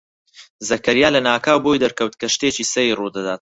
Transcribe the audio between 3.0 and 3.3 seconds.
دەدات.